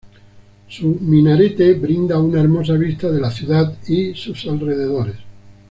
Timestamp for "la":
3.21-3.29